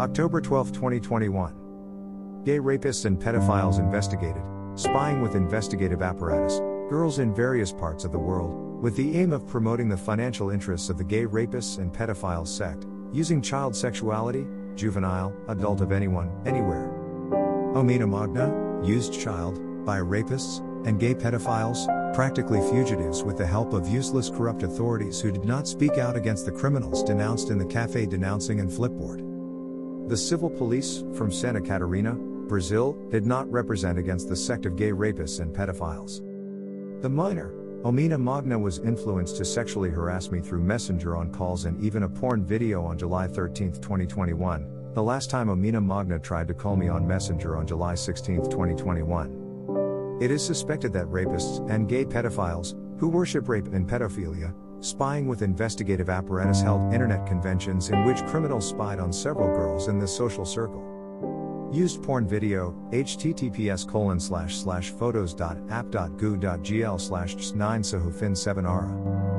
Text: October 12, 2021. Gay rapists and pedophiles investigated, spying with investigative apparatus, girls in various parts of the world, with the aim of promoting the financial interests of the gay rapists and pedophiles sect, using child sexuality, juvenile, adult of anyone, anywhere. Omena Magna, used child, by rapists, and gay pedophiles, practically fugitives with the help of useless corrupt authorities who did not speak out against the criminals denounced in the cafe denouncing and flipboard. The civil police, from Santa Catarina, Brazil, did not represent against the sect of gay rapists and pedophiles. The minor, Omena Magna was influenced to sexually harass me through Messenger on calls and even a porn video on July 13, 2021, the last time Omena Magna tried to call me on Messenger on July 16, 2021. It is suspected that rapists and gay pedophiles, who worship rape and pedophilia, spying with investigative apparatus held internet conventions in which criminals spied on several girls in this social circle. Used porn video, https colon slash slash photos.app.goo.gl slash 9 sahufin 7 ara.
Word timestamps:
October 0.00 0.40
12, 0.40 0.72
2021. 0.72 2.42
Gay 2.46 2.58
rapists 2.58 3.04
and 3.04 3.20
pedophiles 3.20 3.78
investigated, 3.78 4.42
spying 4.74 5.20
with 5.20 5.34
investigative 5.34 6.00
apparatus, 6.00 6.58
girls 6.88 7.18
in 7.18 7.34
various 7.34 7.70
parts 7.70 8.06
of 8.06 8.10
the 8.10 8.18
world, 8.18 8.82
with 8.82 8.96
the 8.96 9.18
aim 9.18 9.30
of 9.30 9.46
promoting 9.46 9.90
the 9.90 9.96
financial 9.98 10.48
interests 10.48 10.88
of 10.88 10.96
the 10.96 11.04
gay 11.04 11.26
rapists 11.26 11.76
and 11.76 11.92
pedophiles 11.92 12.48
sect, 12.48 12.86
using 13.12 13.42
child 13.42 13.76
sexuality, 13.76 14.46
juvenile, 14.74 15.34
adult 15.48 15.82
of 15.82 15.92
anyone, 15.92 16.32
anywhere. 16.46 16.88
Omena 17.74 18.08
Magna, 18.08 18.82
used 18.82 19.20
child, 19.20 19.84
by 19.84 19.98
rapists, 19.98 20.60
and 20.86 20.98
gay 20.98 21.12
pedophiles, 21.12 21.84
practically 22.14 22.62
fugitives 22.70 23.22
with 23.22 23.36
the 23.36 23.46
help 23.46 23.74
of 23.74 23.86
useless 23.86 24.30
corrupt 24.30 24.62
authorities 24.62 25.20
who 25.20 25.30
did 25.30 25.44
not 25.44 25.68
speak 25.68 25.98
out 25.98 26.16
against 26.16 26.46
the 26.46 26.52
criminals 26.52 27.02
denounced 27.02 27.50
in 27.50 27.58
the 27.58 27.66
cafe 27.66 28.06
denouncing 28.06 28.60
and 28.60 28.70
flipboard. 28.70 29.29
The 30.10 30.16
civil 30.16 30.50
police, 30.50 31.04
from 31.14 31.30
Santa 31.30 31.60
Catarina, 31.60 32.14
Brazil, 32.14 32.94
did 33.10 33.24
not 33.24 33.48
represent 33.48 33.96
against 33.96 34.28
the 34.28 34.34
sect 34.34 34.66
of 34.66 34.74
gay 34.74 34.90
rapists 34.90 35.38
and 35.38 35.54
pedophiles. 35.54 36.20
The 37.00 37.08
minor, 37.08 37.52
Omena 37.84 38.20
Magna 38.20 38.58
was 38.58 38.80
influenced 38.80 39.36
to 39.36 39.44
sexually 39.44 39.88
harass 39.88 40.32
me 40.32 40.40
through 40.40 40.62
Messenger 40.64 41.16
on 41.16 41.30
calls 41.30 41.64
and 41.64 41.80
even 41.80 42.02
a 42.02 42.08
porn 42.08 42.44
video 42.44 42.84
on 42.84 42.98
July 42.98 43.28
13, 43.28 43.74
2021, 43.74 44.94
the 44.94 45.00
last 45.00 45.30
time 45.30 45.46
Omena 45.46 45.80
Magna 45.80 46.18
tried 46.18 46.48
to 46.48 46.54
call 46.54 46.74
me 46.74 46.88
on 46.88 47.06
Messenger 47.06 47.56
on 47.56 47.64
July 47.64 47.94
16, 47.94 48.50
2021. 48.50 50.18
It 50.20 50.32
is 50.32 50.44
suspected 50.44 50.92
that 50.92 51.06
rapists 51.06 51.64
and 51.70 51.88
gay 51.88 52.04
pedophiles, 52.04 52.74
who 52.98 53.08
worship 53.08 53.48
rape 53.48 53.68
and 53.68 53.88
pedophilia, 53.88 54.52
spying 54.80 55.26
with 55.26 55.42
investigative 55.42 56.08
apparatus 56.08 56.60
held 56.60 56.92
internet 56.92 57.26
conventions 57.26 57.90
in 57.90 58.04
which 58.04 58.24
criminals 58.26 58.68
spied 58.68 58.98
on 58.98 59.12
several 59.12 59.48
girls 59.48 59.88
in 59.88 59.98
this 59.98 60.16
social 60.16 60.44
circle. 60.44 60.86
Used 61.72 62.02
porn 62.02 62.26
video, 62.26 62.74
https 62.90 63.86
colon 63.86 64.18
slash 64.18 64.56
slash 64.56 64.90
photos.app.goo.gl 64.90 67.00
slash 67.00 67.52
9 67.52 67.82
sahufin 67.82 68.36
7 68.36 68.66
ara. 68.66 69.29